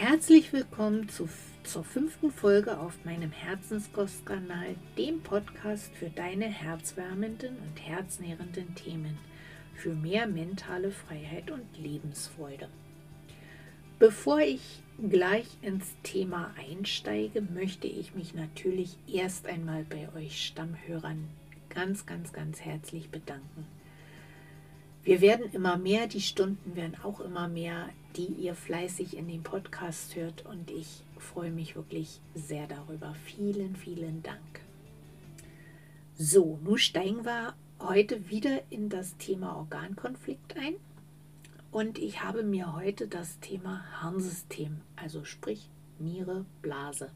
[0.00, 1.28] Herzlich willkommen zu,
[1.64, 9.18] zur fünften Folge auf meinem Herzenskostkanal, dem Podcast für deine herzwärmenden und herznährenden Themen,
[9.74, 12.68] für mehr mentale Freiheit und Lebensfreude.
[13.98, 21.24] Bevor ich gleich ins Thema einsteige, möchte ich mich natürlich erst einmal bei euch Stammhörern
[21.70, 23.66] ganz, ganz, ganz herzlich bedanken.
[25.08, 29.42] Wir werden immer mehr, die Stunden werden auch immer mehr, die ihr fleißig in den
[29.42, 33.14] Podcast hört und ich freue mich wirklich sehr darüber.
[33.24, 34.60] Vielen, vielen Dank.
[36.14, 40.74] So, nun steigen wir heute wieder in das Thema Organkonflikt ein
[41.70, 47.10] und ich habe mir heute das Thema Harnsystem, also sprich Niere, Blase,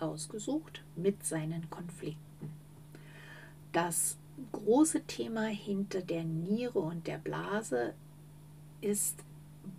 [0.00, 2.50] rausgesucht mit seinen Konflikten.
[3.72, 4.16] Das
[4.52, 7.94] große Thema hinter der Niere und der Blase
[8.80, 9.24] ist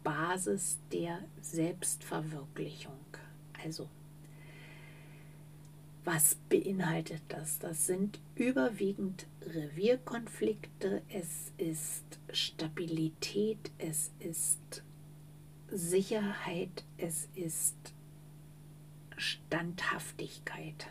[0.03, 2.93] Basis der Selbstverwirklichung.
[3.63, 3.89] Also,
[6.03, 7.59] was beinhaltet das?
[7.59, 14.83] Das sind überwiegend Revierkonflikte, es ist Stabilität, es ist
[15.71, 17.75] Sicherheit, es ist
[19.17, 20.87] Standhaftigkeit.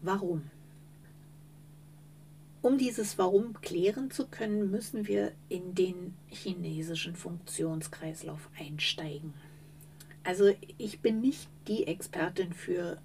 [0.00, 0.50] Warum?
[2.62, 9.34] Um dieses Warum klären zu können, müssen wir in den chinesischen Funktionskreislauf einsteigen.
[10.22, 12.98] Also ich bin nicht die Expertin für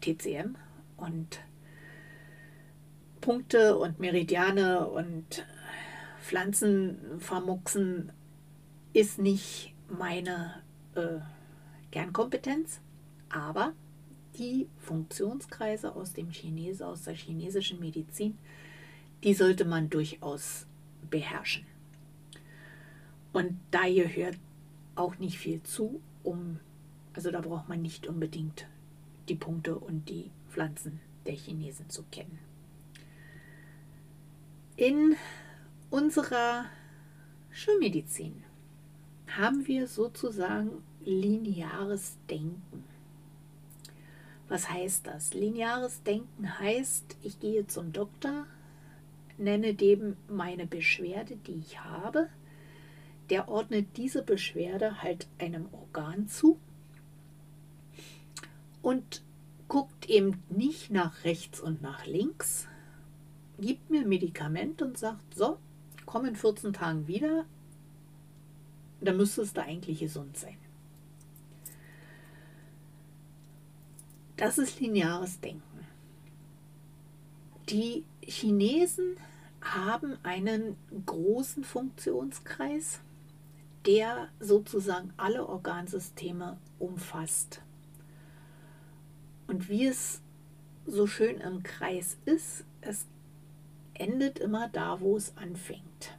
[0.00, 0.56] TCM
[0.96, 1.40] und
[3.20, 5.46] Punkte und Meridiane und
[6.20, 8.10] Pflanzen vermuxen
[8.92, 10.62] ist nicht meine
[10.96, 11.20] äh,
[11.92, 12.80] Kernkompetenz,
[13.28, 13.72] aber
[14.36, 18.36] die Funktionskreise aus dem Chinesen, aus der chinesischen Medizin
[19.24, 20.66] die sollte man durchaus
[21.10, 21.64] beherrschen.
[23.32, 24.38] Und da gehört
[24.94, 26.60] auch nicht viel zu, um,
[27.14, 28.66] also da braucht man nicht unbedingt
[29.28, 32.38] die Punkte und die Pflanzen der Chinesen zu kennen.
[34.76, 35.16] In
[35.90, 36.66] unserer
[37.50, 38.44] Schulmedizin
[39.36, 42.84] haben wir sozusagen lineares Denken.
[44.48, 45.32] Was heißt das?
[45.32, 48.46] Lineares Denken heißt, ich gehe zum Doktor,
[49.38, 52.28] nenne dem meine Beschwerde, die ich habe.
[53.30, 56.58] Der ordnet diese Beschwerde halt einem Organ zu
[58.82, 59.22] und
[59.66, 62.68] guckt eben nicht nach rechts und nach links,
[63.58, 65.58] gibt mir Medikament und sagt, so,
[66.04, 67.46] komm in 14 Tagen wieder,
[69.00, 70.58] da müsstest du eigentlich gesund sein.
[74.36, 75.86] Das ist lineares Denken.
[77.68, 79.16] Die Chinesen
[79.60, 80.76] haben einen
[81.06, 83.00] großen Funktionskreis,
[83.86, 87.62] der sozusagen alle Organsysteme umfasst.
[89.46, 90.20] Und wie es
[90.86, 93.06] so schön im Kreis ist, es
[93.94, 96.18] endet immer da, wo es anfängt.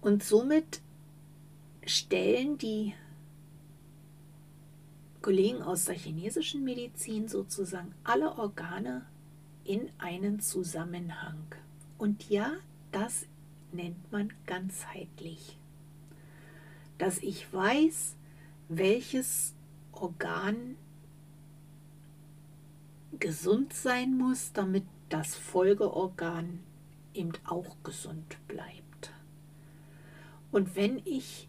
[0.00, 0.80] Und somit
[1.86, 2.94] stellen die
[5.22, 9.06] Kollegen aus der chinesischen Medizin sozusagen alle Organe
[9.64, 11.44] in einen Zusammenhang.
[11.96, 12.50] Und ja,
[12.90, 13.26] das
[13.70, 15.58] nennt man ganzheitlich.
[16.98, 18.16] Dass ich weiß,
[18.68, 19.54] welches
[19.92, 20.76] Organ
[23.18, 26.60] gesund sein muss, damit das Folgeorgan
[27.14, 29.12] eben auch gesund bleibt.
[30.50, 31.48] Und wenn ich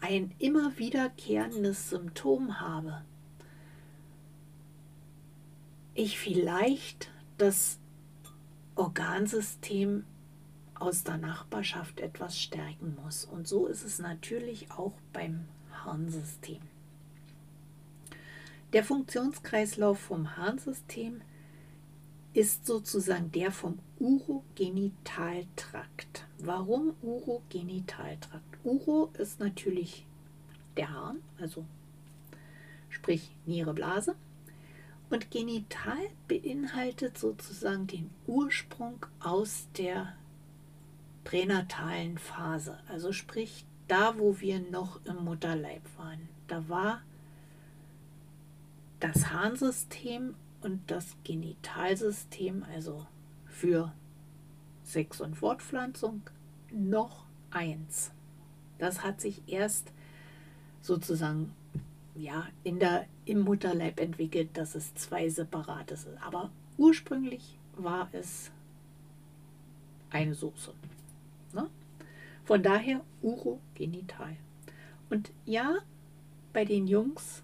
[0.00, 3.02] ein immer wiederkehrendes Symptom habe,
[5.94, 7.78] ich vielleicht das
[8.74, 10.04] Organsystem
[10.74, 13.24] aus der Nachbarschaft etwas stärken muss.
[13.24, 15.48] Und so ist es natürlich auch beim
[15.84, 16.60] Harnsystem.
[18.72, 21.35] Der Funktionskreislauf vom Harnsystem ist
[22.66, 26.26] sozusagen der vom Urogenitaltrakt.
[26.38, 28.58] Warum Urogenitaltrakt?
[28.62, 30.04] Uro ist natürlich
[30.76, 31.64] der Harn, also
[32.90, 34.16] sprich Niere, Blase.
[35.08, 40.12] Und genital beinhaltet sozusagen den Ursprung aus der
[41.24, 46.28] pränatalen Phase, also sprich da, wo wir noch im Mutterleib waren.
[46.48, 47.00] Da war
[49.00, 53.06] das Harnsystem und das Genitalsystem, also
[53.46, 53.92] für
[54.84, 56.22] Sex und Fortpflanzung,
[56.70, 58.12] noch eins.
[58.78, 59.92] Das hat sich erst
[60.80, 61.54] sozusagen
[62.14, 66.18] ja, in der, im Mutterleib entwickelt, dass es zwei separate sind.
[66.24, 68.50] Aber ursprünglich war es
[70.10, 70.72] eine Soße.
[71.52, 71.68] Ne?
[72.44, 74.36] Von daher urogenital.
[75.10, 75.78] Und ja,
[76.52, 77.42] bei den Jungs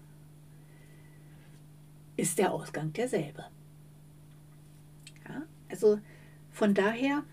[2.15, 3.45] ist der Ausgang derselbe.
[5.27, 5.99] Ja, also
[6.51, 7.23] von daher,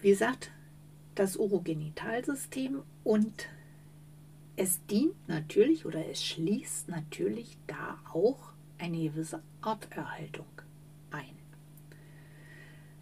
[0.00, 0.50] wie gesagt,
[1.14, 3.48] das Urogenitalsystem und
[4.56, 10.46] es dient natürlich oder es schließt natürlich da auch eine gewisse Arterhaltung
[11.10, 11.36] ein.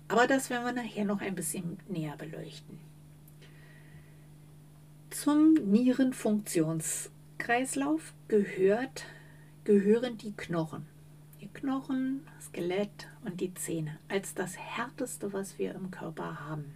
[0.09, 2.79] Aber das werden wir nachher noch ein bisschen näher beleuchten.
[5.11, 9.05] Zum Nierenfunktionskreislauf gehört,
[9.65, 10.87] gehören die Knochen.
[11.41, 16.75] Die Knochen, Skelett und die Zähne als das Härteste, was wir im Körper haben.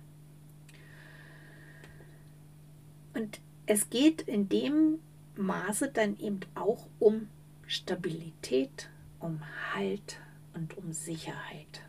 [3.14, 4.98] Und es geht in dem
[5.36, 7.28] Maße dann eben auch um
[7.66, 8.90] Stabilität,
[9.20, 9.40] um
[9.74, 10.20] Halt
[10.54, 11.82] und um Sicherheit.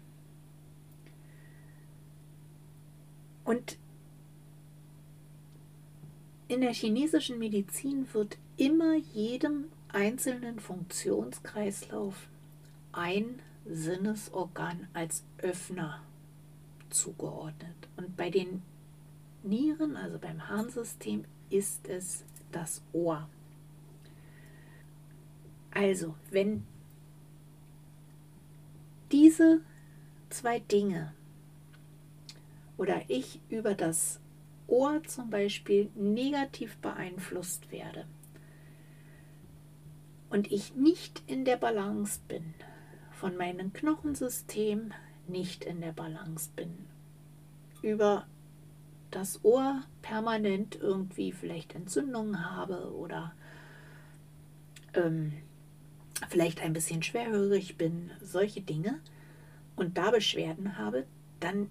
[3.46, 3.78] Und
[6.48, 12.27] in der chinesischen Medizin wird immer jedem einzelnen Funktionskreislauf
[12.91, 16.01] ein Sinnesorgan als Öffner
[16.89, 17.88] zugeordnet.
[17.97, 18.62] Und bei den
[19.44, 23.27] Nieren, also beim Harnsystem, ist es das Ohr.
[25.71, 26.65] Also, wenn
[29.12, 29.62] diese
[30.30, 31.13] zwei Dinge
[32.77, 34.19] oder ich über das
[34.68, 38.06] Ohr zum Beispiel negativ beeinflusst werde
[40.29, 42.53] und ich nicht in der Balance bin,
[43.11, 44.93] von meinem Knochensystem
[45.27, 46.87] nicht in der Balance bin,
[47.81, 48.25] über
[49.11, 53.33] das Ohr permanent irgendwie vielleicht Entzündungen habe oder
[54.93, 55.33] ähm,
[56.29, 58.99] vielleicht ein bisschen schwerhörig bin, solche Dinge
[59.75, 61.05] und da Beschwerden habe,
[61.39, 61.69] dann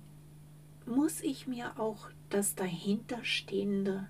[0.87, 4.09] muss ich mir auch das dahinterstehende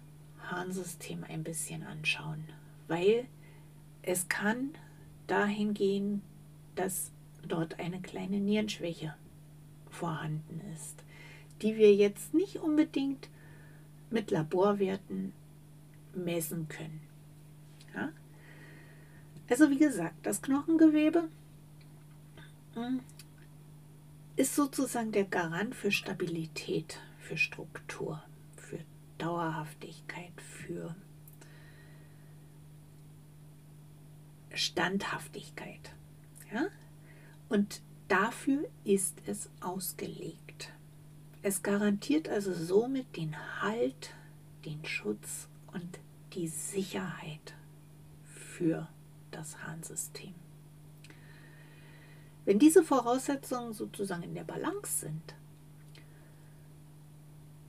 [0.50, 2.44] Harnsystem ein bisschen anschauen,
[2.86, 3.26] weil
[4.02, 4.70] es kann
[5.26, 6.22] dahin gehen,
[6.74, 7.12] dass
[7.46, 9.14] dort eine kleine Nierenschwäche
[9.90, 11.02] vorhanden ist,
[11.62, 13.28] die wir jetzt nicht unbedingt
[14.10, 15.32] mit Laborwerten
[16.14, 17.00] messen können.
[17.94, 18.10] Ja?
[19.50, 21.28] Also wie gesagt, das Knochengewebe
[22.74, 23.00] hm,
[24.36, 28.22] ist sozusagen der Garant für Stabilität, für Struktur,
[28.56, 28.78] für
[29.18, 30.94] Dauerhaftigkeit, für
[34.52, 35.94] Standhaftigkeit.
[36.52, 36.66] Ja?
[37.48, 40.72] Und dafür ist es ausgelegt.
[41.42, 44.14] Es garantiert also somit den Halt,
[44.64, 45.98] den Schutz und
[46.34, 47.54] die Sicherheit
[48.24, 48.88] für
[49.30, 50.34] das Harnsystem.
[52.44, 55.34] Wenn diese Voraussetzungen sozusagen in der Balance sind,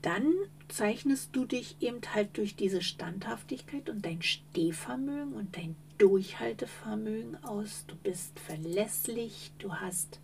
[0.02, 0.34] dann
[0.70, 7.86] zeichnest du dich eben halt durch diese Standhaftigkeit und dein Stehvermögen und dein Durchhaltevermögen aus.
[7.88, 10.20] Du bist verlässlich, du hast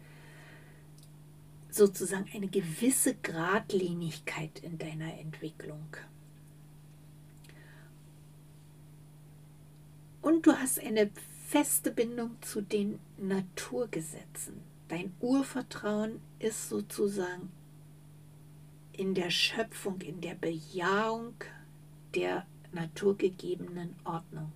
[1.70, 5.88] sozusagen eine gewisse Gradlinigkeit in deiner Entwicklung.
[10.22, 11.10] Und du hast eine
[11.48, 14.62] feste Bindung zu den Naturgesetzen.
[14.88, 17.52] Dein Urvertrauen ist sozusagen
[18.98, 21.36] in der Schöpfung, in der Bejahung
[22.14, 24.52] der naturgegebenen Ordnung.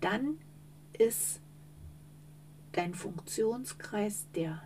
[0.00, 0.38] Dann
[0.98, 1.40] ist
[2.72, 4.62] dein Funktionskreis der,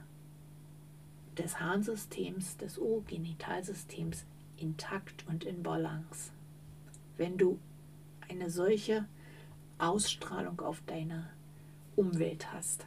[1.37, 4.25] des Harnsystems, des O-Genitalsystems
[4.57, 6.33] intakt und in Balance.
[7.17, 7.59] Wenn du
[8.29, 9.07] eine solche
[9.79, 11.31] Ausstrahlung auf deine
[11.97, 12.87] Umwelt hast.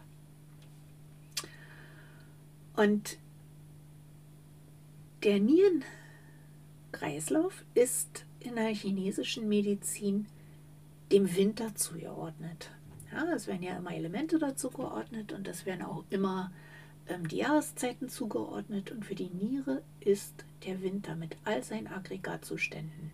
[2.76, 3.18] Und
[5.24, 10.28] der Nierenkreislauf ist in der chinesischen Medizin
[11.12, 12.72] dem Winter zugeordnet.
[13.12, 16.52] Ja, es werden ja immer Elemente dazu geordnet und es werden auch immer
[17.08, 18.92] ähm, die Jahreszeiten zugeordnet.
[18.92, 23.12] Und für die Niere ist der Winter mit all seinen Aggregatzuständen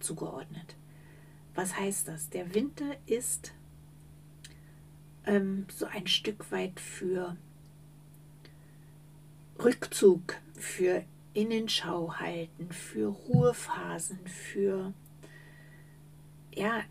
[0.00, 0.76] zugeordnet.
[1.54, 2.30] Was heißt das?
[2.30, 3.52] Der Winter ist
[5.24, 7.36] ähm, so ein Stück weit für
[9.58, 11.04] Rückzug, für
[11.36, 14.92] Innenschau halten, für Ruhephasen, für
[16.54, 16.82] ja,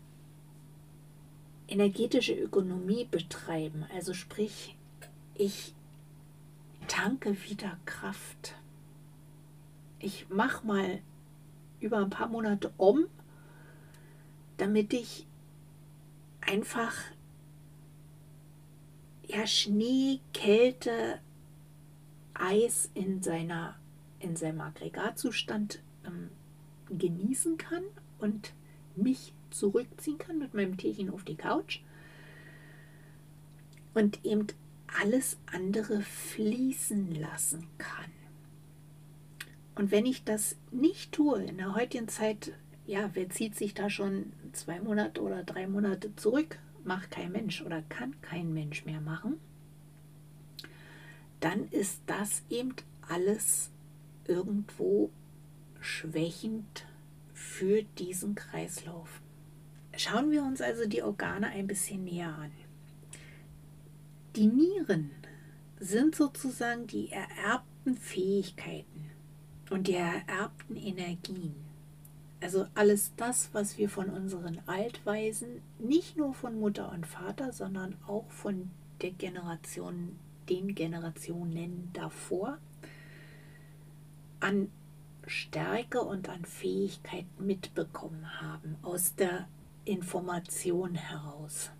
[1.68, 3.84] energetische Ökonomie betreiben.
[3.94, 4.76] Also sprich,
[5.34, 5.74] ich
[6.88, 8.54] tanke wieder Kraft.
[9.98, 11.00] Ich mache mal
[11.80, 13.06] über ein paar Monate um
[14.56, 15.26] damit ich
[16.40, 16.94] einfach
[19.26, 21.20] ja, Schnee, Kälte,
[22.34, 23.76] Eis in, seiner,
[24.20, 26.30] in seinem Aggregatzustand ähm,
[26.90, 27.84] genießen kann
[28.18, 28.52] und
[28.94, 31.80] mich zurückziehen kann mit meinem Teechen auf die Couch
[33.94, 34.46] und eben
[35.00, 38.12] alles andere fließen lassen kann.
[39.74, 42.52] Und wenn ich das nicht tue, in der heutigen Zeit,
[42.86, 46.58] ja, wer zieht sich da schon zwei Monate oder drei Monate zurück?
[46.84, 49.38] Macht kein Mensch oder kann kein Mensch mehr machen.
[51.40, 52.74] Dann ist das eben
[53.08, 53.70] alles
[54.28, 55.10] irgendwo
[55.80, 56.86] schwächend
[57.32, 59.20] für diesen Kreislauf.
[59.96, 62.52] Schauen wir uns also die Organe ein bisschen näher an.
[64.34, 65.10] Die Nieren
[65.78, 69.10] sind sozusagen die ererbten Fähigkeiten
[69.70, 71.54] und die ererbten Energien.
[72.40, 77.96] Also alles das, was wir von unseren Altweisen, nicht nur von Mutter und Vater, sondern
[78.06, 80.18] auch von der Generation,
[80.48, 82.58] den Generationen davor,
[84.40, 84.70] an
[85.26, 89.48] Stärke und an Fähigkeit mitbekommen haben aus der
[89.84, 91.70] Information heraus.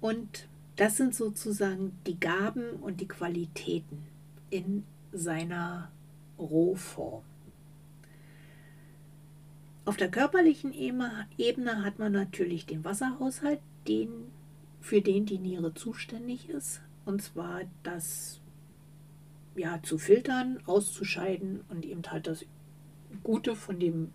[0.00, 4.02] Und das sind sozusagen die Gaben und die Qualitäten
[4.50, 5.90] in seiner
[6.38, 7.22] Rohform.
[9.84, 14.08] Auf der körperlichen Ebene hat man natürlich den Wasserhaushalt, den,
[14.80, 18.41] für den die Niere zuständig ist, und zwar das
[19.54, 22.44] ja, zu filtern, auszuscheiden und eben halt das
[23.22, 24.12] Gute von dem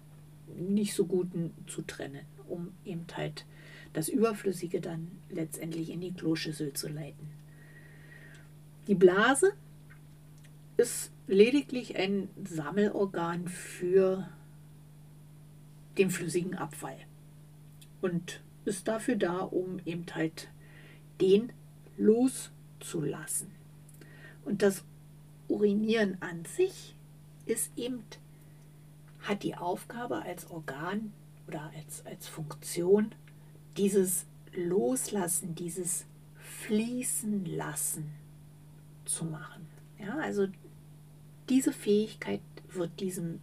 [0.56, 3.46] nicht so Guten zu trennen, um eben halt
[3.94, 7.30] das Überflüssige dann letztendlich in die Kloschüssel zu leiten.
[8.88, 9.54] Die Blase
[10.78, 14.30] ist lediglich ein Sammelorgan für
[15.98, 16.98] den flüssigen Abfall
[18.02, 20.50] und ist dafür da, um eben halt
[21.20, 21.52] den
[21.98, 23.50] loszulassen.
[24.46, 24.86] Und das
[25.48, 26.96] Urinieren an sich
[27.46, 28.04] ist eben,
[29.20, 31.14] hat die Aufgabe als Organ
[31.48, 33.14] oder als, als Funktion,
[33.78, 38.14] dieses Loslassen, dieses Fließen lassen
[39.06, 39.68] zu machen.
[40.00, 40.48] Ja, also
[41.50, 43.40] diese Fähigkeit wird diesem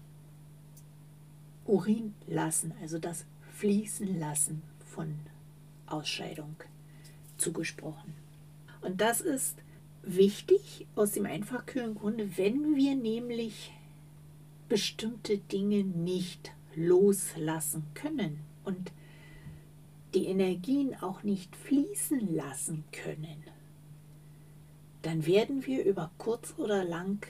[1.64, 5.18] Urin lassen, also das Fließen lassen von
[5.86, 6.56] Ausscheidung
[7.38, 8.14] zugesprochen.
[8.82, 9.56] Und das ist
[10.06, 13.72] wichtig aus dem einfach Grunde, wenn wir nämlich
[14.68, 18.92] bestimmte Dinge nicht loslassen können und
[20.14, 23.42] die Energien auch nicht fließen lassen können,
[25.02, 27.26] dann werden wir über kurz oder lang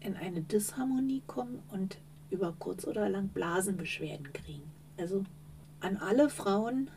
[0.00, 1.98] in eine Disharmonie kommen und
[2.30, 4.70] über kurz oder lang Blasenbeschwerden kriegen.
[4.96, 5.24] Also
[5.80, 6.90] an alle Frauen,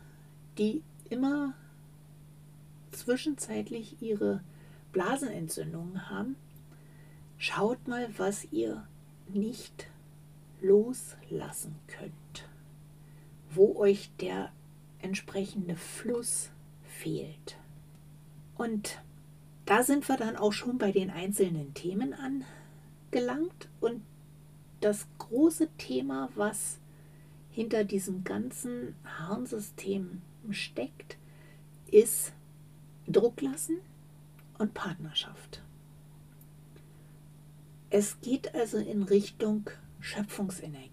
[0.58, 1.54] die immer
[2.92, 4.40] zwischenzeitlich ihre
[4.94, 6.36] Blasenentzündungen haben,
[7.36, 8.86] schaut mal, was ihr
[9.28, 9.88] nicht
[10.62, 12.48] loslassen könnt,
[13.50, 14.50] wo euch der
[15.00, 16.50] entsprechende Fluss
[16.84, 17.58] fehlt.
[18.56, 19.02] Und
[19.66, 23.68] da sind wir dann auch schon bei den einzelnen Themen angelangt.
[23.80, 24.00] Und
[24.80, 26.78] das große Thema, was
[27.50, 31.18] hinter diesem ganzen Harnsystem steckt,
[31.90, 32.32] ist
[33.08, 33.78] Druck lassen
[34.58, 35.62] und Partnerschaft.
[37.90, 39.70] Es geht also in Richtung
[40.00, 40.90] Schöpfungsenergie.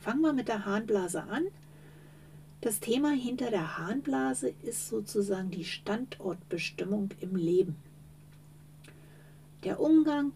[0.00, 1.44] Fangen wir mit der Harnblase an.
[2.60, 7.76] Das Thema hinter der Harnblase ist sozusagen die Standortbestimmung im Leben.
[9.64, 10.32] Der Umgang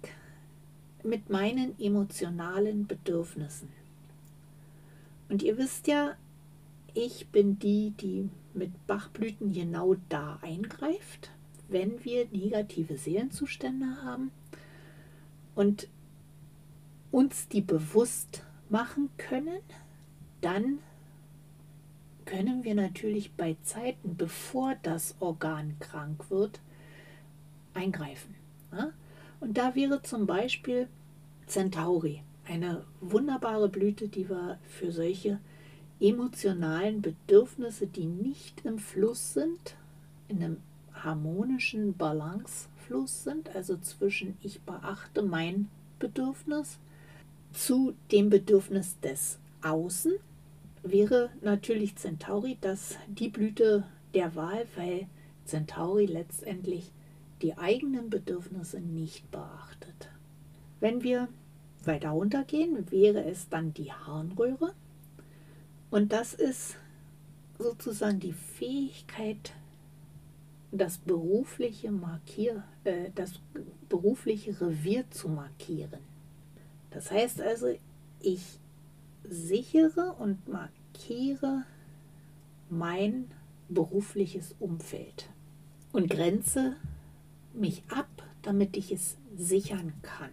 [1.02, 3.68] mit meinen emotionalen Bedürfnissen.
[5.28, 6.16] Und ihr wisst ja,
[6.94, 11.30] ich bin die, die mit Bachblüten genau da eingreift,
[11.68, 14.30] wenn wir negative Seelenzustände haben
[15.54, 15.88] und
[17.10, 19.60] uns die bewusst machen können,
[20.40, 20.78] dann
[22.24, 26.60] können wir natürlich bei Zeiten, bevor das Organ krank wird,
[27.74, 28.34] eingreifen.
[29.40, 30.88] Und da wäre zum Beispiel
[31.46, 35.40] Centauri eine wunderbare Blüte, die wir für solche
[36.00, 39.76] emotionalen Bedürfnisse, die nicht im Fluss sind,
[40.28, 40.56] in einem
[40.92, 46.78] harmonischen Balancefluss sind, also zwischen ich beachte mein Bedürfnis
[47.52, 50.12] zu dem Bedürfnis des Außen,
[50.82, 53.84] wäre natürlich Centauri das die Blüte
[54.14, 55.06] der Wahl, weil
[55.44, 56.90] Centauri letztendlich
[57.42, 60.10] die eigenen Bedürfnisse nicht beachtet.
[60.80, 61.28] Wenn wir
[61.84, 64.72] weiter runtergehen, wäre es dann die Harnröhre.
[65.90, 66.76] Und das ist
[67.58, 69.52] sozusagen die Fähigkeit,
[70.72, 73.40] das berufliche Markier, äh, das
[73.88, 76.00] berufliche Revier zu markieren.
[76.90, 77.78] Das heißt also,
[78.20, 78.58] ich
[79.24, 81.64] sichere und markiere
[82.68, 83.30] mein
[83.68, 85.28] berufliches Umfeld
[85.92, 86.76] und grenze
[87.52, 88.08] mich ab,
[88.42, 90.30] damit ich es sichern kann.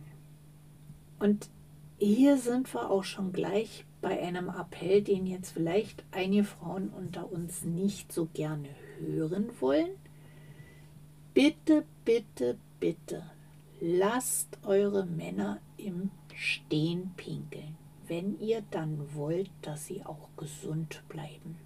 [1.20, 1.50] Und
[1.98, 7.32] hier sind wir auch schon gleich bei einem Appell, den jetzt vielleicht einige Frauen unter
[7.32, 8.68] uns nicht so gerne
[9.00, 9.92] hören wollen.
[11.34, 13.24] Bitte, bitte, bitte,
[13.80, 21.58] lasst eure Männer im Stehen pinkeln, wenn ihr dann wollt, dass sie auch gesund bleiben.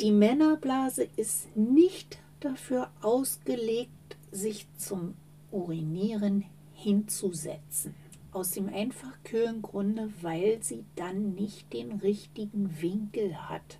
[0.00, 5.14] Die Männerblase ist nicht dafür ausgelegt, sich zum
[5.50, 7.94] Urinieren hinzusetzen.
[8.32, 13.78] Aus dem einfach kühlen Grunde, weil sie dann nicht den richtigen Winkel hat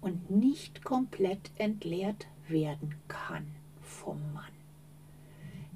[0.00, 3.46] und nicht komplett entleert werden kann
[3.82, 4.44] vom Mann.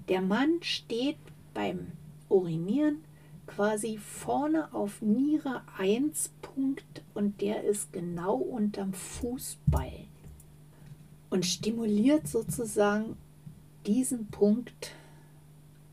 [0.08, 1.16] Der Mann steht
[1.54, 1.92] beim
[2.28, 3.04] Urinieren
[3.46, 10.08] quasi vorne auf Niere 1 Punkt und der ist genau unterm Fußballen
[11.30, 13.16] und stimuliert sozusagen
[13.86, 14.92] diesen Punkt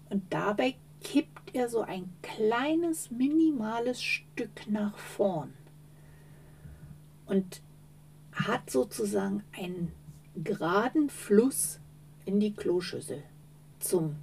[0.10, 5.54] und dabei kippt er so ein kleines, minimales Stück nach vorn
[7.26, 7.62] und
[8.32, 9.92] hat sozusagen einen
[10.36, 11.80] geraden Fluss
[12.26, 13.24] in die Kloschüssel
[13.80, 14.16] zum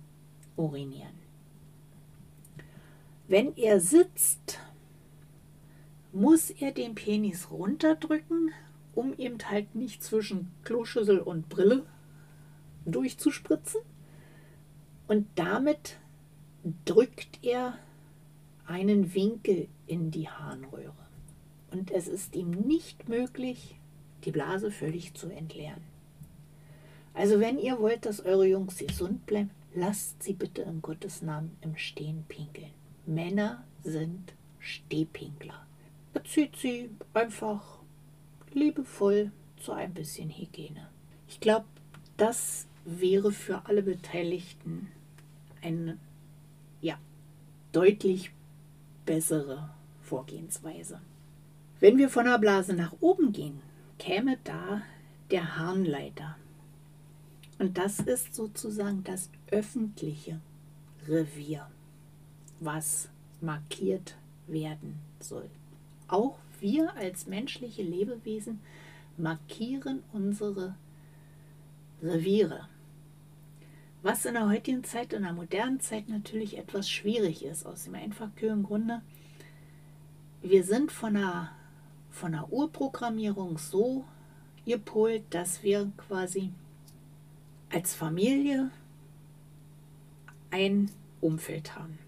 [0.57, 1.19] Urinieren.
[3.29, 4.59] Wenn er sitzt,
[6.13, 8.53] muss er den Penis runterdrücken,
[8.95, 11.85] um eben halt nicht zwischen Kloschüssel und Brille
[12.87, 13.81] durchzuspritzen.
[15.07, 15.99] Und damit
[16.85, 17.79] drückt er
[18.67, 20.93] einen Winkel in die Harnröhre.
[21.71, 23.79] Und es ist ihm nicht möglich,
[24.25, 25.83] die Blase völlig zu entleeren.
[27.15, 31.57] Also wenn ihr wollt, dass eure Jungs gesund bleiben, lasst sie bitte in Gottes Namen
[31.61, 32.71] im Stehen pinkeln.
[33.07, 35.67] Männer sind Stehpinkler.
[36.15, 37.79] Erzieht sie einfach
[38.53, 40.89] liebevoll zu ein bisschen Hygiene.
[41.29, 41.67] Ich glaube,
[42.17, 44.89] das wäre für alle Beteiligten
[45.63, 45.99] eine
[46.81, 46.99] ja,
[47.73, 48.33] deutlich
[49.05, 49.71] bessere
[50.03, 51.01] Vorgehensweise.
[51.81, 53.61] Wenn wir von der Blase nach oben gehen,
[53.99, 54.83] käme da
[55.31, 56.37] der Harnleiter.
[57.59, 60.41] Und das ist sozusagen das öffentliche
[61.07, 61.69] Revier
[62.61, 63.09] was
[63.41, 65.49] markiert werden soll.
[66.09, 68.61] Auch wir als menschliche Lebewesen
[69.17, 70.75] markieren unsere
[72.03, 72.69] Reviere.
[74.03, 77.97] Was in der heutigen Zeit, in der modernen Zeit natürlich etwas schwierig ist, aus dem
[77.97, 79.03] einfach kühlen Grunde.
[80.41, 81.51] Wir sind von der,
[82.11, 84.05] von der Urprogrammierung so
[84.65, 86.53] gepolt, dass wir quasi
[87.71, 88.71] als Familie
[90.51, 91.99] ein Umfeld haben.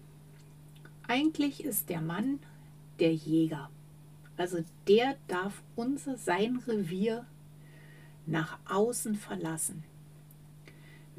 [1.07, 2.39] Eigentlich ist der Mann
[2.99, 3.69] der Jäger.
[4.37, 7.25] Also der darf unser sein Revier
[8.25, 9.83] nach außen verlassen.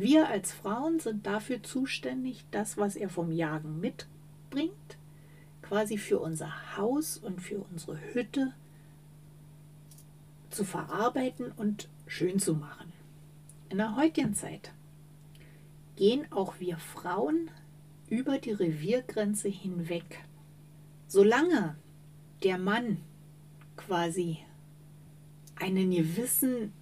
[0.02, 4.98] Wir als Frauen sind dafür zuständig, das, was er vom Jagen mitbringt,
[5.62, 8.52] quasi für unser Haus und für unsere Hütte
[10.50, 12.92] zu verarbeiten und schön zu machen.
[13.68, 14.72] In der heutigen Zeit
[15.94, 17.48] gehen auch wir Frauen
[18.08, 20.24] über die Reviergrenze hinweg.
[21.06, 21.76] Solange
[22.42, 22.96] der Mann
[23.76, 24.38] quasi
[25.54, 26.72] einen gewissen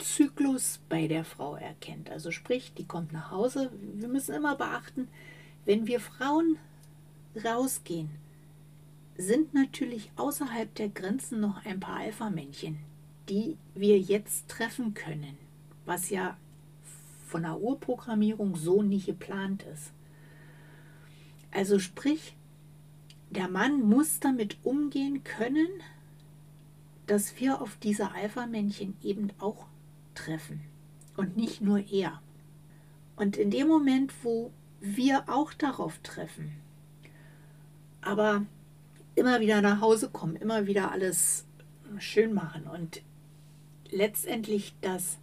[0.00, 5.08] Zyklus bei der Frau erkennt, also sprich, die kommt nach Hause, wir müssen immer beachten,
[5.64, 6.58] wenn wir Frauen
[7.44, 8.10] rausgehen,
[9.16, 12.78] sind natürlich außerhalb der Grenzen noch ein paar Alpha-Männchen,
[13.28, 15.36] die wir jetzt treffen können,
[15.84, 16.36] was ja
[17.26, 19.92] von der Urprogrammierung so nicht geplant ist.
[21.52, 22.34] Also sprich,
[23.30, 25.68] der Mann muss damit umgehen können,
[27.06, 29.66] dass wir auf diese Alpha-Männchen eben auch
[30.24, 30.62] treffen
[31.16, 32.20] und nicht nur er.
[33.16, 36.52] Und in dem Moment, wo wir auch darauf treffen,
[38.00, 38.46] aber
[39.14, 41.46] immer wieder nach Hause kommen, immer wieder alles
[41.98, 43.02] schön machen und
[43.90, 45.18] letztendlich, dass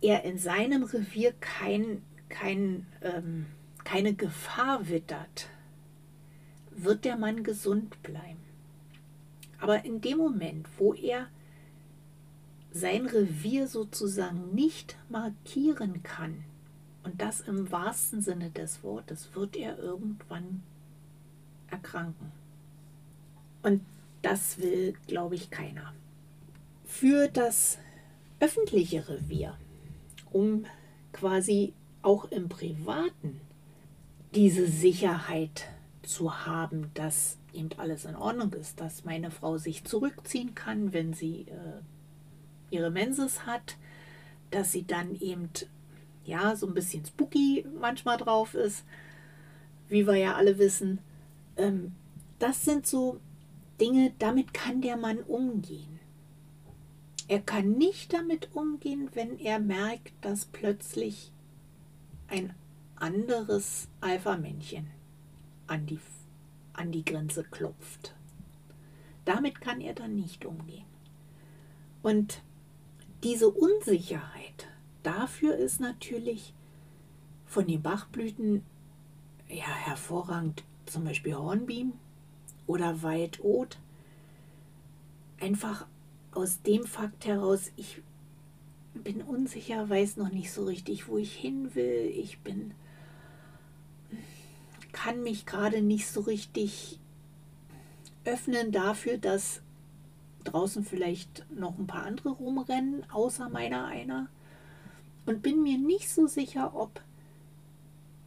[0.00, 3.46] er in seinem Revier kein, kein ähm,
[3.86, 5.48] keine Gefahr wittert,
[6.72, 8.42] wird der Mann gesund bleiben.
[9.60, 11.28] Aber in dem Moment, wo er
[12.76, 16.44] sein Revier sozusagen nicht markieren kann,
[17.02, 20.62] und das im wahrsten Sinne des Wortes, wird er irgendwann
[21.70, 22.32] erkranken.
[23.62, 23.82] Und
[24.22, 25.92] das will, glaube ich, keiner.
[26.84, 27.78] Für das
[28.40, 29.56] öffentliche Revier,
[30.32, 30.66] um
[31.12, 33.40] quasi auch im Privaten
[34.34, 35.68] diese Sicherheit
[36.02, 41.14] zu haben, dass eben alles in Ordnung ist, dass meine Frau sich zurückziehen kann, wenn
[41.14, 41.82] sie äh,
[42.70, 43.76] ihre Menses hat,
[44.50, 45.50] dass sie dann eben
[46.24, 48.84] ja so ein bisschen spooky manchmal drauf ist,
[49.88, 50.98] wie wir ja alle wissen.
[51.56, 51.92] Ähm,
[52.38, 53.20] das sind so
[53.80, 56.00] Dinge, damit kann der Mann umgehen.
[57.28, 61.32] Er kann nicht damit umgehen, wenn er merkt, dass plötzlich
[62.28, 62.54] ein
[62.94, 64.86] anderes Alpha-Männchen
[65.66, 65.98] an die,
[66.72, 68.14] an die Grenze klopft.
[69.24, 70.86] Damit kann er dann nicht umgehen.
[72.02, 72.42] Und
[73.22, 74.68] diese Unsicherheit,
[75.02, 76.54] dafür ist natürlich
[77.46, 78.62] von den Bachblüten
[79.48, 81.92] ja hervorragend zum Beispiel Hornbeam
[82.66, 83.78] oder Waldot.
[85.40, 85.86] Einfach
[86.32, 88.02] aus dem Fakt heraus, ich
[88.94, 92.10] bin unsicher, weiß noch nicht so richtig, wo ich hin will.
[92.14, 92.74] Ich bin
[94.96, 96.98] kann mich gerade nicht so richtig
[98.24, 99.60] öffnen dafür, dass
[100.46, 104.28] draußen vielleicht noch ein paar andere rumrennen, außer meiner einer.
[105.26, 107.02] Und bin mir nicht so sicher, ob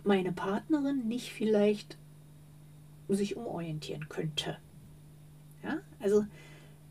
[0.04, 1.98] meine Partnerin nicht vielleicht
[3.08, 4.58] sich umorientieren könnte.
[5.64, 6.26] Ja, also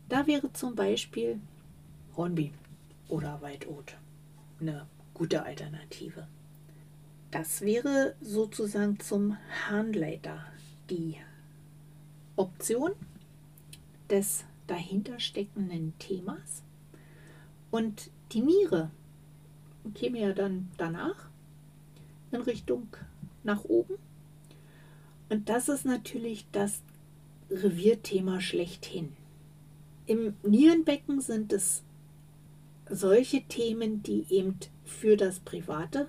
[0.09, 1.39] da wäre zum Beispiel
[2.15, 2.51] Hornby
[3.07, 3.95] oder Waldot
[4.59, 6.27] eine gute Alternative.
[7.31, 9.37] Das wäre sozusagen zum
[9.67, 10.43] Harnleiter
[10.89, 11.17] die
[12.35, 12.91] Option
[14.09, 16.63] des dahintersteckenden Themas.
[17.71, 18.91] Und die Niere
[19.95, 21.29] käme ja dann danach
[22.31, 22.87] in Richtung
[23.43, 23.95] nach oben.
[25.29, 26.81] Und das ist natürlich das
[27.49, 29.13] Revierthema schlechthin.
[30.05, 31.83] Im Nierenbecken sind es
[32.89, 36.07] solche Themen, die eben für das private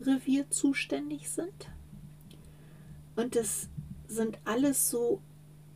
[0.00, 1.68] Revier zuständig sind.
[3.16, 3.68] Und es
[4.06, 5.20] sind alles so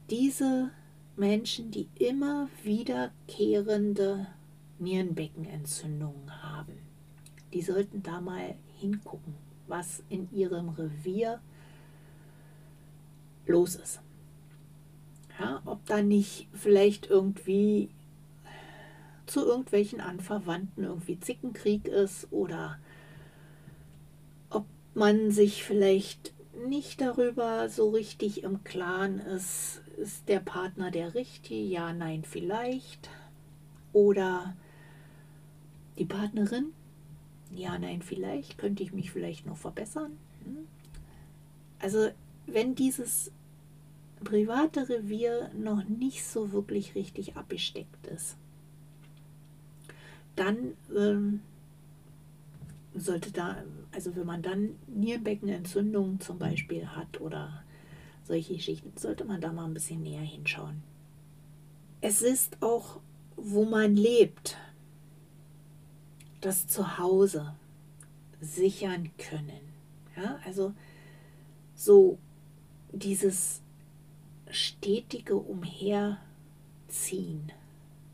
[0.09, 0.71] diese
[1.17, 4.27] Menschen, die immer wiederkehrende
[4.79, 6.79] Nierenbeckenentzündungen haben.
[7.53, 9.35] Die sollten da mal hingucken,
[9.67, 11.41] was in ihrem Revier
[13.47, 14.01] los ist.
[15.39, 17.91] Ja, ob da nicht vielleicht irgendwie
[19.27, 22.79] zu irgendwelchen Anverwandten irgendwie Zickenkrieg ist oder
[24.95, 26.32] man sich vielleicht
[26.67, 33.09] nicht darüber so richtig im Klaren ist, ist der Partner der richtige, ja, nein, vielleicht.
[33.93, 34.57] Oder
[35.99, 36.73] die Partnerin,
[37.55, 40.19] ja, nein, vielleicht, könnte ich mich vielleicht noch verbessern.
[40.45, 40.67] Hm?
[41.79, 42.11] Also
[42.47, 43.31] wenn dieses
[44.25, 48.37] private Revier noch nicht so wirklich richtig abgesteckt ist,
[50.37, 51.41] dann ähm,
[52.95, 57.63] sollte da, also wenn man dann Nierenbeckenentzündungen zum Beispiel hat oder
[58.25, 60.83] solche Geschichten, sollte man da mal ein bisschen näher hinschauen.
[62.01, 63.01] Es ist auch,
[63.37, 64.57] wo man lebt,
[66.41, 67.55] das Zuhause
[68.41, 69.73] sichern können.
[70.17, 70.75] Ja, also
[71.75, 72.19] so
[72.93, 73.63] dieses
[74.51, 76.11] stetige Umherziehen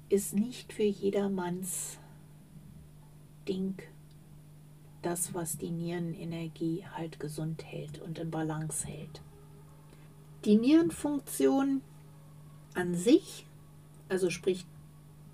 [0.08, 1.98] ist nicht für jedermanns
[3.48, 3.82] Ding
[5.08, 9.22] das, was die Nierenenergie halt gesund hält und in Balance hält.
[10.44, 11.80] Die Nierenfunktion
[12.74, 13.46] an sich,
[14.10, 14.66] also sprich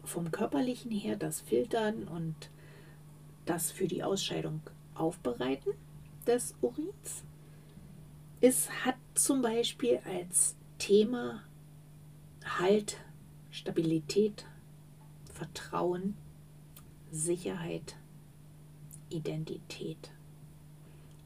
[0.05, 2.37] vom körperlichen her, das Filtern und
[3.47, 4.61] das für die Ausscheidung
[4.95, 5.73] aufbereiten
[6.25, 7.25] des Urins,
[8.41, 11.43] es hat zum Beispiel als Thema
[12.61, 12.99] Halt,
[13.51, 14.47] Stabilität,
[15.33, 16.17] Vertrauen,
[17.11, 17.97] Sicherheit,
[19.17, 20.11] Identität.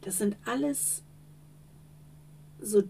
[0.02, 1.02] Das sind alles
[2.60, 2.82] so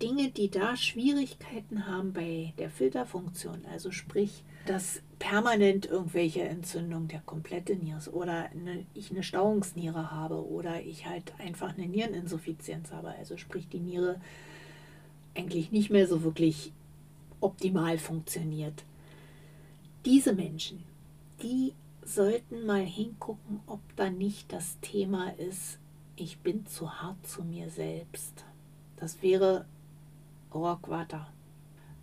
[0.00, 3.64] Dinge, die da Schwierigkeiten haben bei der Filterfunktion.
[3.70, 10.46] Also sprich, dass permanent irgendwelche Entzündungen der komplette Niere oder eine, ich eine Stauungsniere habe
[10.46, 13.08] oder ich halt einfach eine Niereninsuffizienz habe.
[13.08, 14.20] Also sprich, die Niere
[15.34, 16.72] eigentlich nicht mehr so wirklich
[17.40, 18.84] optimal funktioniert.
[20.04, 20.82] Diese Menschen,
[21.42, 21.72] die
[22.08, 25.78] sollten mal hingucken, ob da nicht das Thema ist,
[26.16, 28.44] ich bin zu hart zu mir selbst.
[28.96, 29.66] Das wäre
[30.52, 31.32] Rockwater.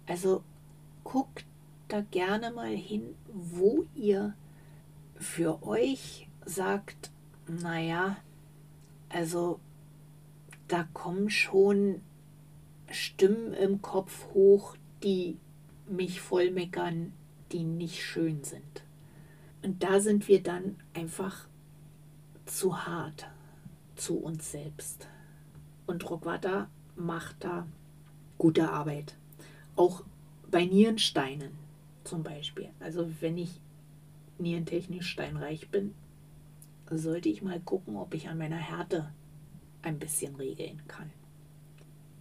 [0.05, 0.43] Also
[1.03, 1.45] guckt
[1.87, 4.35] da gerne mal hin, wo ihr
[5.15, 7.11] für euch sagt,
[7.47, 8.17] naja,
[9.09, 9.59] also
[10.67, 12.01] da kommen schon
[12.91, 15.37] Stimmen im Kopf hoch, die
[15.87, 17.13] mich vollmeckern,
[17.51, 18.84] die nicht schön sind.
[19.65, 21.47] Und da sind wir dann einfach
[22.45, 23.25] zu hart
[23.95, 25.07] zu uns selbst.
[25.87, 27.65] Und Rockwater macht da
[28.37, 29.15] gute Arbeit.
[29.75, 30.03] Auch
[30.51, 31.49] bei Nierensteinen
[32.03, 32.69] zum Beispiel.
[32.79, 33.59] Also wenn ich
[34.37, 35.95] nierentechnisch steinreich bin,
[36.91, 39.11] sollte ich mal gucken, ob ich an meiner Härte
[39.81, 41.09] ein bisschen regeln kann.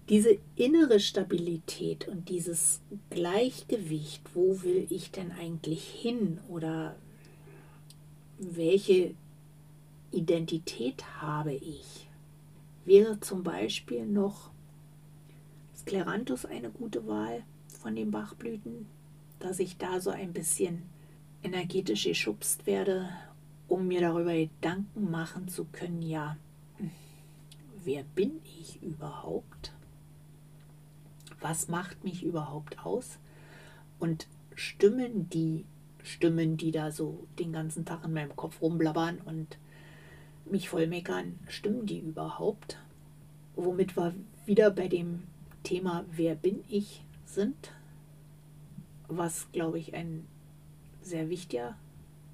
[0.08, 2.80] Diese innere Stabilität und dieses
[3.10, 6.96] Gleichgewicht, wo will ich denn eigentlich hin oder
[8.38, 9.14] welche
[10.10, 12.08] Identität habe ich,
[12.84, 14.50] wäre zum Beispiel noch
[15.76, 17.42] Skleranthus eine gute Wahl
[17.80, 18.86] von den Bachblüten,
[19.38, 20.82] dass ich da so ein bisschen
[21.42, 23.08] energetisch geschubst werde,
[23.68, 26.36] um mir darüber Gedanken machen zu können, ja,
[27.84, 29.72] wer bin ich überhaupt?
[31.40, 33.18] Was macht mich überhaupt aus?
[33.98, 35.66] Und stimmen die
[36.04, 39.58] Stimmen, die da so den ganzen Tag in meinem Kopf rumblabbern und
[40.44, 42.78] mich vollmeckern, stimmen die überhaupt?
[43.56, 44.14] Womit wir
[44.46, 45.24] wieder bei dem
[45.62, 47.72] Thema Wer bin ich sind,
[49.08, 50.26] was glaube ich ein
[51.00, 51.76] sehr wichtiger,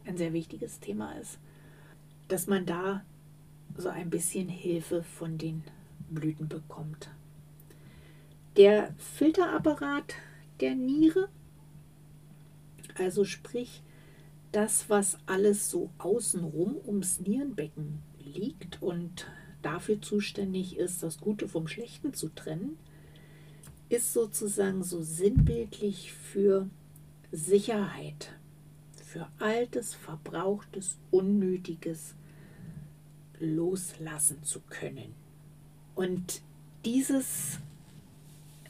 [0.04, 1.38] ein sehr wichtiges Thema ist,
[2.28, 3.04] dass man da
[3.76, 5.62] so ein bisschen Hilfe von den
[6.10, 7.10] Blüten bekommt.
[8.56, 10.14] Der Filterapparat
[10.60, 11.28] der Niere,
[13.00, 13.82] also sprich
[14.52, 19.26] das, was alles so außenrum ums Nierenbecken liegt und
[19.62, 22.78] dafür zuständig ist, das Gute vom Schlechten zu trennen,
[23.88, 26.68] ist sozusagen so sinnbildlich für
[27.32, 28.32] Sicherheit,
[29.04, 32.14] für altes, verbrauchtes, unnötiges
[33.38, 35.14] loslassen zu können.
[35.94, 36.42] Und
[36.84, 37.58] dieses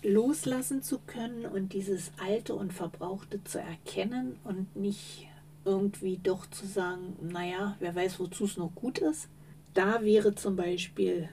[0.03, 5.29] loslassen zu können und dieses alte und verbrauchte zu erkennen und nicht
[5.65, 9.29] irgendwie doch zu sagen, naja, wer weiß, wozu es noch gut ist.
[9.75, 11.29] Da wäre zum Beispiel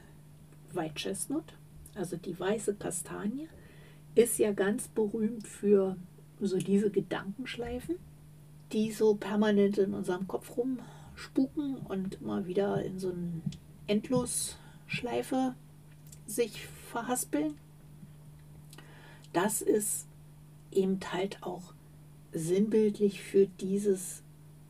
[0.73, 1.53] White Chestnut,
[1.95, 3.47] also die weiße Kastanie,
[4.15, 5.95] ist ja ganz berühmt für
[6.39, 7.95] so diese Gedankenschleifen,
[8.73, 13.41] die so permanent in unserem Kopf rumspuken und immer wieder in so eine
[13.88, 15.56] Endlosschleife
[16.25, 17.56] sich verhaspeln.
[19.33, 20.07] Das ist
[20.71, 21.73] eben halt auch
[22.31, 24.23] sinnbildlich für dieses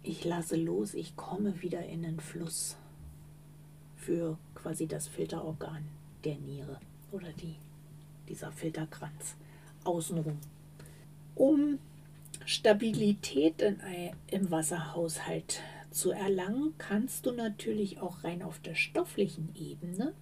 [0.03, 2.77] Ich lasse los, ich komme wieder in den Fluss.
[3.95, 5.83] Für quasi das Filterorgan
[6.23, 6.79] der Niere
[7.11, 7.55] oder die,
[8.29, 9.35] dieser Filterkranz
[9.83, 10.37] außenrum.
[11.35, 11.79] Um
[12.45, 13.79] Stabilität in,
[14.31, 20.13] im Wasserhaushalt zu erlangen, kannst du natürlich auch rein auf der stofflichen Ebene,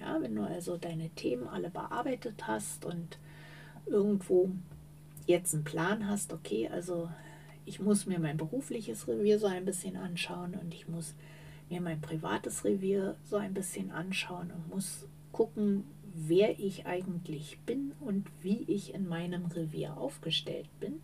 [0.00, 3.18] ja, wenn du also deine Themen alle bearbeitet hast und
[3.86, 4.50] irgendwo
[5.26, 7.08] jetzt einen Plan hast, okay, also
[7.66, 11.14] ich muss mir mein berufliches Revier so ein bisschen anschauen und ich muss
[11.70, 17.92] mir mein privates Revier so ein bisschen anschauen und muss gucken, wer ich eigentlich bin
[18.00, 21.00] und wie ich in meinem Revier aufgestellt bin,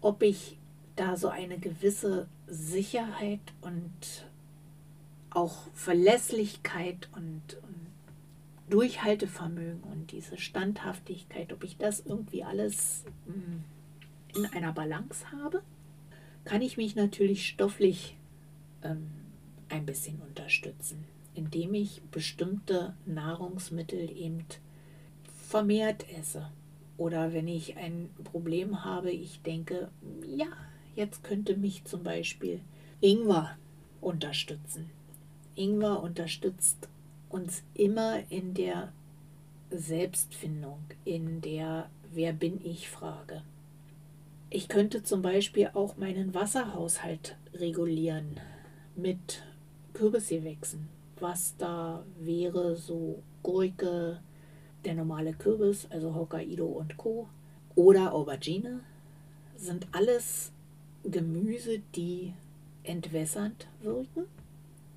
[0.00, 0.56] ob ich
[0.96, 4.26] da so eine gewisse Sicherheit und
[5.30, 7.75] auch Verlässlichkeit und, und
[8.70, 13.64] Durchhaltevermögen und diese Standhaftigkeit, ob ich das irgendwie alles hm,
[14.34, 15.62] in einer Balance habe,
[16.44, 18.16] kann ich mich natürlich stofflich
[18.82, 19.10] ähm,
[19.68, 21.04] ein bisschen unterstützen
[21.36, 24.44] indem ich bestimmte Nahrungsmittel eben
[25.48, 26.50] vermehrt esse.
[26.96, 29.90] Oder wenn ich ein Problem habe, ich denke,
[30.26, 30.46] ja,
[30.94, 32.60] jetzt könnte mich zum Beispiel
[33.02, 33.58] Ingwer
[34.00, 34.90] unterstützen.
[35.54, 36.88] Ingwer unterstützt
[37.36, 38.92] uns immer in der
[39.70, 43.42] Selbstfindung, in der Wer bin ich Frage.
[44.48, 48.40] Ich könnte zum Beispiel auch meinen Wasserhaushalt regulieren
[48.94, 49.42] mit
[49.92, 50.88] Kürbisgewächsen
[51.20, 54.20] was da wäre, so Gurke,
[54.84, 57.28] der normale Kürbis, also Hokkaido und Co.
[57.74, 58.80] oder Aubergine,
[59.56, 60.52] sind alles
[61.04, 62.34] Gemüse, die
[62.82, 64.26] entwässernd wirken.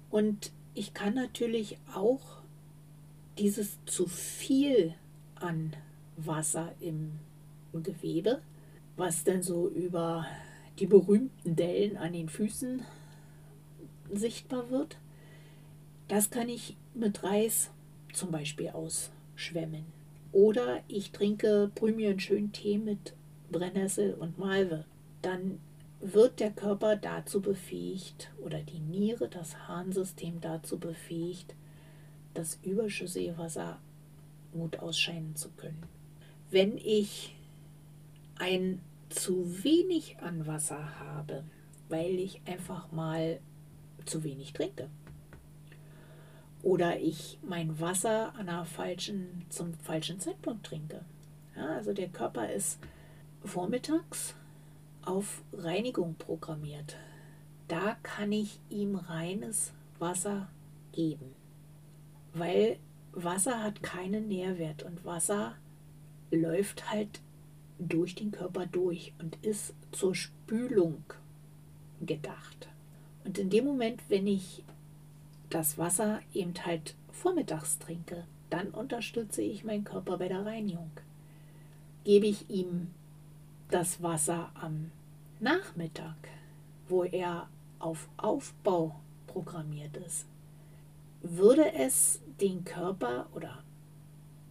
[0.10, 2.22] Und ich kann natürlich auch
[3.38, 4.94] dieses zu viel
[5.36, 5.76] an
[6.16, 7.20] Wasser im
[7.74, 8.42] Gewebe,
[8.96, 10.26] was dann so über
[10.80, 12.82] die berühmten Dellen an den Füßen
[14.14, 14.98] sichtbar wird,
[16.08, 17.72] das kann ich mit Reis
[18.14, 19.84] zum Beispiel ausschwemmen.
[20.32, 23.16] Oder ich trinke, einen schönen Tee mit
[23.52, 24.86] Brennnessel und Malve.
[25.22, 25.60] Dann
[26.02, 31.56] wird der Körper dazu befähigt oder die Niere, das Harnsystem dazu befähigt,
[32.34, 33.80] das überschüssige Wasser
[34.54, 35.84] gut ausscheiden zu können.
[36.52, 37.36] Wenn ich
[38.38, 41.44] ein zu wenig an Wasser habe,
[41.90, 43.40] weil ich einfach mal
[44.06, 44.90] zu wenig trinke,
[46.62, 51.06] oder ich mein Wasser an einer falschen, zum falschen Zeitpunkt trinke.
[51.56, 52.80] Ja, also der Körper ist
[53.44, 54.36] vormittags
[55.04, 56.98] auf Reinigung programmiert.
[57.68, 60.48] Da kann ich ihm reines Wasser
[60.92, 61.34] geben,
[62.34, 62.78] weil
[63.14, 65.56] Wasser hat keinen Nährwert und Wasser
[66.32, 67.22] läuft halt
[67.80, 71.04] durch den Körper durch und ist zur Spülung
[72.02, 72.68] gedacht.
[73.24, 74.64] Und in dem Moment, wenn ich
[75.50, 80.92] das Wasser eben halt vormittags trinke, dann unterstütze ich meinen Körper bei der Reinigung.
[82.04, 82.88] Gebe ich ihm
[83.70, 84.90] das Wasser am
[85.40, 86.16] Nachmittag,
[86.88, 90.26] wo er auf Aufbau programmiert ist,
[91.22, 93.64] würde es den Körper oder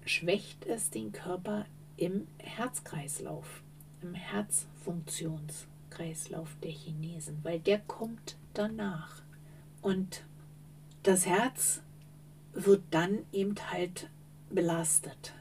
[0.05, 3.63] schwächt es den Körper im Herzkreislauf,
[4.03, 9.23] im Herzfunktionskreislauf der Chinesen, weil der kommt danach.
[9.83, 10.23] Und
[11.03, 11.83] das Herz
[12.53, 14.09] wird dann eben halt
[14.51, 15.33] belastet.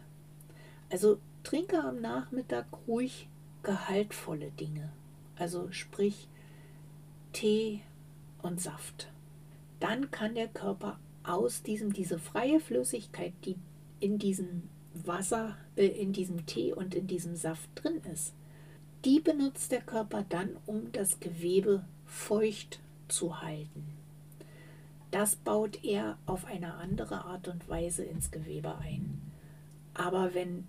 [0.90, 3.30] Also trinke am Nachmittag ruhig
[3.68, 4.90] gehaltvolle Dinge,
[5.36, 6.30] also sprich
[7.34, 7.82] Tee
[8.42, 9.12] und Saft.
[9.82, 13.58] Dann kann der Körper aus diesem, diese freie Flüssigkeit, die
[14.00, 18.34] in diesem Wasser, äh, in diesem Tee und in diesem Saft drin ist,
[19.04, 23.98] die benutzt der Körper dann, um das Gewebe feucht zu halten.
[25.12, 29.22] Das baut er auf eine andere Art und Weise ins Gewebe ein.
[29.94, 30.68] Aber wenn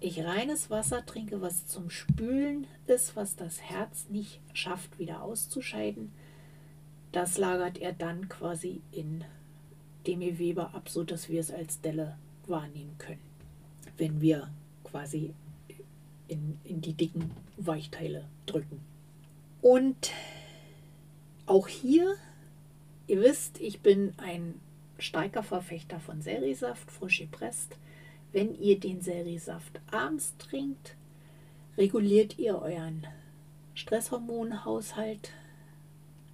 [0.00, 6.12] ich reines Wasser trinke, was zum Spülen ist, was das Herz nicht schafft, wieder auszuscheiden,
[7.12, 9.24] das lagert er dann quasi in
[10.06, 13.22] dem Gewebe ab, sodass wir es als Delle wahrnehmen können,
[13.96, 14.48] wenn wir
[14.84, 15.32] quasi
[16.28, 18.80] in, in die dicken Weichteile drücken.
[19.62, 20.12] Und
[21.46, 22.16] auch hier,
[23.06, 24.60] ihr wisst, ich bin ein
[24.98, 27.76] starker Verfechter von Serisaft, frisch gepresst.
[28.36, 30.94] Wenn ihr den Serisaft abends trinkt,
[31.78, 33.06] reguliert ihr euren
[33.72, 35.30] Stresshormonhaushalt.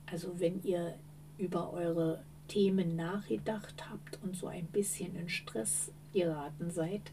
[0.06, 0.98] Also wenn ihr
[1.38, 7.12] über eure Themen nachgedacht habt und so ein bisschen in Stress geraten seid,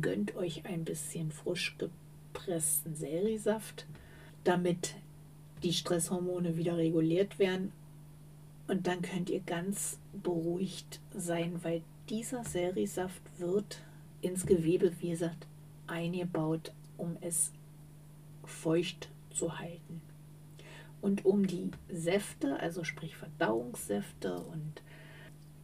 [0.00, 3.86] gönnt euch ein bisschen frisch gepressten Serisaft,
[4.42, 4.96] damit
[5.62, 7.70] die Stresshormone wieder reguliert werden.
[8.66, 13.78] Und dann könnt ihr ganz beruhigt sein, weil dieser Serisaft wird
[14.24, 15.46] ins Gewebe, wie gesagt,
[15.86, 17.52] eingebaut, um es
[18.44, 20.00] feucht zu halten.
[21.00, 24.82] Und um die Säfte, also sprich Verdauungssäfte und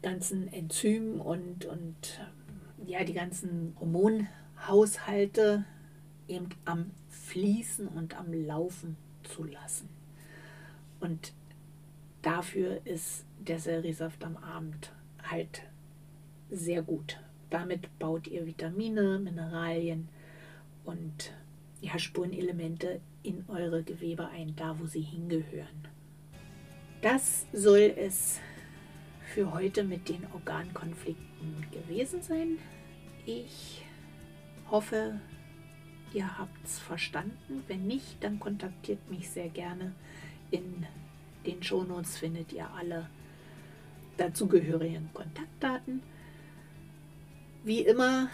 [0.03, 2.21] ganzen Enzymen und, und
[2.87, 5.65] ja, die ganzen Hormonhaushalte
[6.29, 9.89] eben am Fließen und am Laufen zu lassen.
[11.01, 11.33] Und
[12.23, 14.93] dafür ist der Selleriesaft am Abend
[15.23, 15.63] halt
[16.51, 17.19] sehr gut.
[17.51, 20.09] Damit baut ihr Vitamine, Mineralien
[20.85, 21.33] und
[21.81, 25.89] ja, Spurenelemente in eure Gewebe ein, da wo sie hingehören.
[27.03, 28.41] Das soll es
[29.35, 32.59] für heute mit den Organkonflikten gewesen sein.
[33.27, 33.83] Ich
[34.71, 35.21] hoffe,
[36.13, 37.65] ihr habt es verstanden.
[37.67, 39.93] Wenn nicht, dann kontaktiert mich sehr gerne.
[40.51, 40.87] In
[41.47, 43.09] den Shownotes findet ihr alle
[44.17, 46.03] dazugehörigen Kontaktdaten.
[47.63, 48.29] Wie immer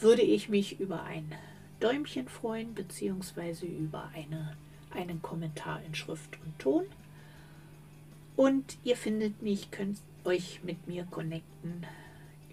[0.00, 1.34] würde ich mich über ein
[1.80, 4.56] Däumchen freuen, beziehungsweise über eine,
[4.90, 6.84] einen Kommentar in Schrift und Ton.
[8.36, 11.86] Und ihr findet mich, könnt euch mit mir connecten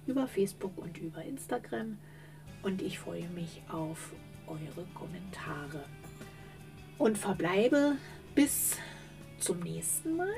[0.05, 1.97] über Facebook und über Instagram.
[2.61, 4.13] Und ich freue mich auf
[4.47, 5.85] eure Kommentare.
[6.97, 7.95] Und verbleibe
[8.35, 8.77] bis
[9.39, 10.35] zum nächsten Mal.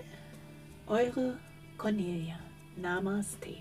[0.88, 1.38] Eure
[1.78, 2.40] Cornelia.
[2.76, 3.58] Namaste.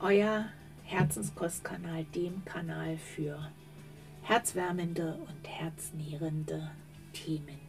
[0.00, 0.44] Euer
[0.84, 3.50] Herzenskostkanal, dem Kanal für
[4.22, 6.70] herzwärmende und herznährende
[7.12, 7.67] Themen.